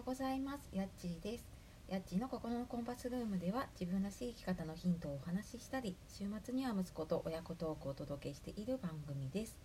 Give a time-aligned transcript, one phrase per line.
[0.00, 0.66] ようございます。
[0.72, 1.44] やっちーです。
[1.86, 9.58] やっちーの心のコンパスルームでは自分らしい生き方のヒントをお話ししたり週末には息子と親子トークをお届けしている番組です、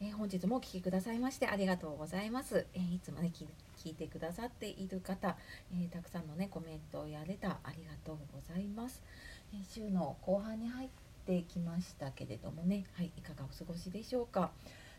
[0.00, 5.36] えー本日もお聴きくださいましてありがとうございます、えーいつもね聞いてくださっている方、
[5.72, 9.02] えーたくさんのねコメントをやレターありがとうございます、
[9.52, 10.88] え週の後半に入っ
[11.26, 14.52] てきましたけれどもねはいいかがお過ごしでしょうか。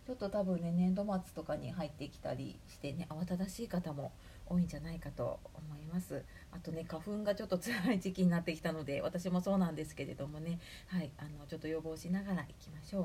[0.09, 4.11] ちょっと多分ね年度末とかに入ってきたりしてね慌ただしい方も
[4.47, 6.23] 多いんじゃないかと思います。
[6.51, 10.57] あとね花粉がちょっと辛い時期になってきたので私もそうなんですけれどもね。
[10.87, 13.03] はいあのちょっと予防しながらいきましょう。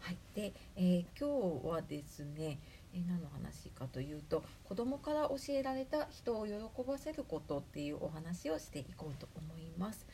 [0.00, 2.58] はいで、えー今日はですね
[2.94, 10.06] え何の話かというと子供から教えられた人を喜ばせることっていうお話をしていこうと思います。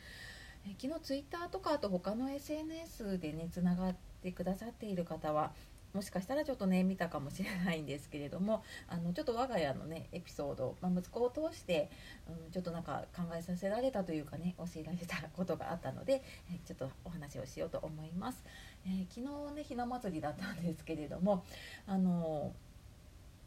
[0.67, 5.53] え昨日ツイッターとかあと他の SNS でねつながってくださっている方は
[5.95, 11.89] もしかしたらちょっとね見たかもしれないんですけれどもあのちょっと我が家のねエピソード、まあ、息子を通して、
[12.27, 18.43] うん、ちょっとなんか考えさせられたというかね教えられたことがあったので、えちょっとお話をしようと思います、
[18.85, 21.45] えー昨日ねひな祭りだったんですけれども
[21.87, 22.51] あの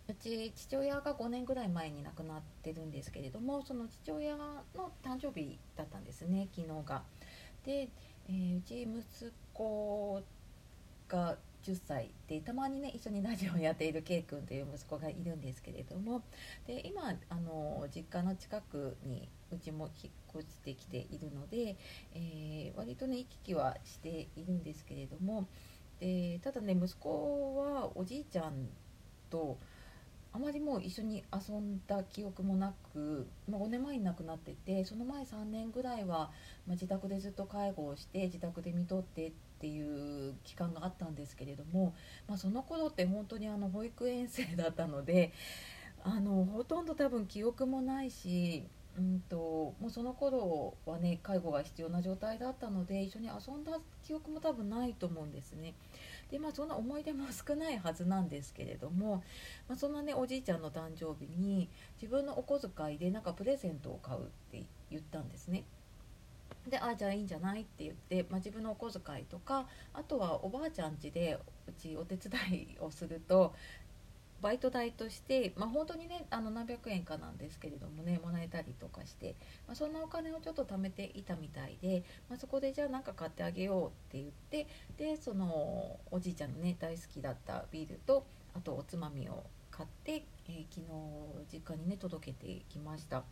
[0.09, 4.65] うち父親が5年ぐらい前に亡くなってるんですけれどもその父親の
[5.05, 7.03] 誕生日だったんですね昨日が。
[7.67, 7.91] で、
[8.31, 10.23] えーうち息子
[11.09, 11.37] が
[11.69, 16.23] 10歳でたまにね一緒にラジオをやっている K 君という息子がいるんですけれども。
[16.67, 21.77] で今あの実家の近くにうちも引っ越してきているので、
[22.15, 25.47] えー割とね行き来はしているんですけれども。
[26.01, 28.69] でただね息子はおじいちゃん
[29.29, 29.59] と
[30.33, 36.31] あまりもう一緒に遊んだ記憶もなく、まあ、5年前に亡くなっててその前3年ぐらいは、
[36.67, 41.95] まあ、自宅でずっと介護をして自宅で見とってっていう期間があったんですけれども、
[42.29, 45.33] まあ、その頃って本当にあの保育園生だったので
[46.05, 48.65] あのほとんど多分記憶もないし。
[48.99, 49.37] うんと
[49.81, 55.75] もうその頃はね介護が必要な状態だったので一緒に遊んだ記憶も多分ないと思うんですね
[56.31, 59.23] でまあそんな思い出も少ないはずなんですけれども、
[59.69, 61.69] まあ、そんなねおじいちゃんの誕生日に
[62.01, 64.23] 自分のお小遣いでなんかプレゼントを買うっ
[64.53, 65.65] て言ったんですね。
[66.69, 73.55] であじゃあいいんじゃないって言って、まあ、自分のお小遣いとかあとはおばあちゃん家でうちお手伝いをすると
[74.41, 79.35] バイト代として、まあ、本当にねあの何百円かなんですけれどもねもらえたりとかして、
[79.67, 84.67] まあ、そんなお金をちょっと貯めていたみたいで、まあ、そこでじゃあ何か買ってあげようって言って
[84.97, 90.87] でそのおじいちゃんのね大好きだったビールとあとおつまみを買って、えー昨日
[91.53, 93.23] 実家にね届けてきました。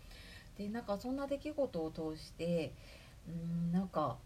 [0.57, 2.73] でなんかそんな出来事を通して
[3.29, 4.17] うんなんか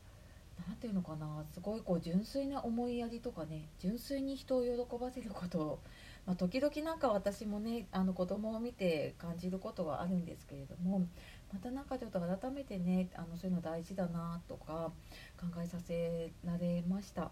[0.69, 5.79] なんていうのかなすごいこう純粋な思いやりとかね純粋に人を喜ばせることを、
[6.27, 11.07] まあ、時々なんか私もねあの子供を見て感じることがあるんですけれども
[11.53, 14.93] またなんかちょっと改めてねあのそういうの大事だなとか
[15.39, 17.31] 考えさせられました。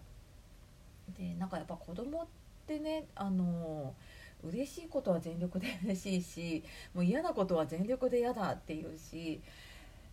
[1.16, 2.26] でなんかやっぱ子供っ
[2.66, 3.94] てねあの
[4.44, 6.64] 嬉しいことは全力で嬉しいし
[6.94, 9.40] もう嫌なことは全力で嫌だっていうし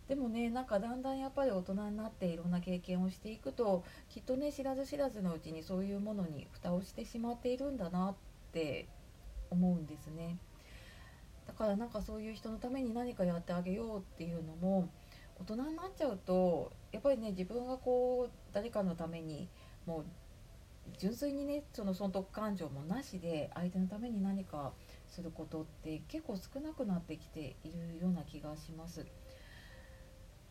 [0.08, 8.14] でもねなんかだんだんやっぱり大人になっていろんな経験をしていくときっとね知らず知らずのうちにそういうものに蓋をしてしまっているんだなっ
[8.52, 8.88] て
[9.50, 10.38] 思うんですね
[11.46, 14.88] だからなんかそういう人のために何かやってあげようっていうのも
[15.38, 19.48] 大人になっちゃうとやっぱりね自分がこう誰かのために
[19.86, 20.04] もう
[20.98, 24.72] 純粋にねその損得感情もなしで相手のために何か
[25.08, 29.04] することって結構少なくなってきているような気がします。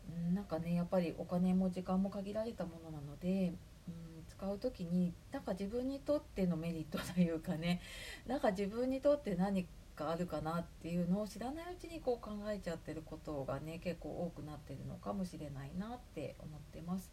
[0.09, 3.53] うんなんかねやっぱりお金も時間も限られたものなので、
[3.87, 7.81] うん、使う時になんか自分にとってのメリットというかね
[8.27, 17.11] なんか自分にとって何かあるかなっていうのを知らないうちにこう考えちゃってることがね結構多くなってるのかもしれないなって思ってます。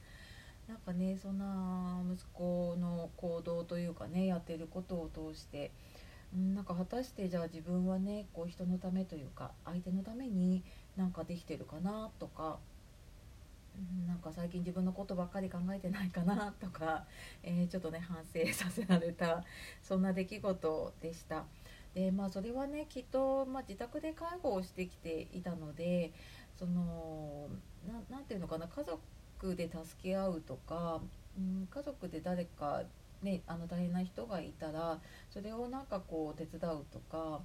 [0.68, 5.72] なんかねそんな息子の行動というかねやってることを通して
[6.34, 10.62] うんなんか果たしてじゃあ自分はねこう人のためというか相手のために
[10.96, 12.58] なんかできてるかなとか
[14.06, 17.04] なんか最近自分のことばっかり考えてないかなとか、
[17.42, 19.44] えーちょっとね反省させられた
[19.82, 21.44] そんな出来事でした。
[21.94, 26.12] でまあそれはねきっと、まあ、自宅で介護をしてきていたので
[26.56, 27.48] その
[27.86, 31.00] ななんていうのかな家族で助け合うとか、
[31.36, 32.82] うん、家族で誰か、
[33.22, 37.42] ね、あの大変な人がいたらそれをなんかこう手伝うとか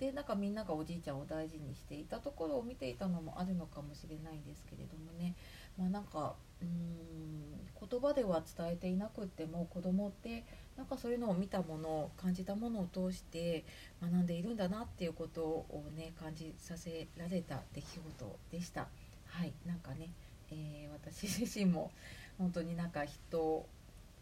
[0.00, 5.34] でなんかみんながおじいちゃんを大事にしていたところを見ていたのもあるのかもしれないんですけれどもね、
[5.78, 10.44] まあ、なんかうーん言葉では伝えていなくっても子供って
[10.78, 13.64] なんかそういうのを見たもの感じたものを通して
[14.02, 18.88] 学んでいるんだなっていうことをね感じさせられた出来事でした。
[19.26, 20.08] はいなんかね、
[20.50, 21.90] えー、私自身も
[22.38, 23.66] 本当になんか人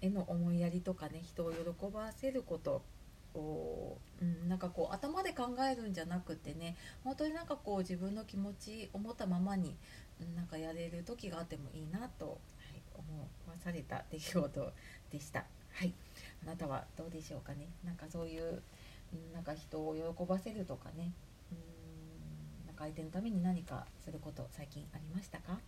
[0.01, 1.59] への思いやりとかね人を喜
[1.93, 2.83] ばせること
[3.35, 5.08] を、うん、なんかこう頭
[5.61, 9.77] えるんじゃなくてね本当になんかこう自分の気持ち思ったままに、
[10.21, 12.33] うん、なんかやれる時があってもいいなと、は
[12.75, 14.73] い、思わされた出来事
[15.11, 15.45] でした。
[15.73, 15.93] はい。
[16.43, 17.69] あなたはどうでしょうかね。
[17.85, 18.63] なんかそういう、
[19.13, 21.13] うん、なんか人を喜ばせるとかね。
[21.53, 25.59] うんなんか相手のために何かすること最近ありましたか？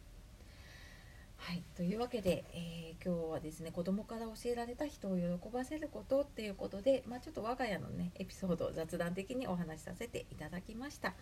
[1.42, 11.14] はい、というわけで、えー、今日はですね子供から教えられた人を喜ばせることっていうことで、まあ、ちょっと我が家のねエピソードを雑談的にお話しさせていただきました、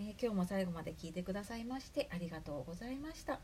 [0.00, 3.38] えー、今日も最後まで聞いてくださいましてありがとうございました。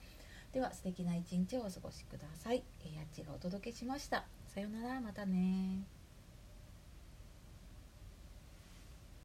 [0.53, 4.25] では素敵な一日をお過ごしください、えー、やっちがお届けしました。
[4.49, 6.02] さようならまたね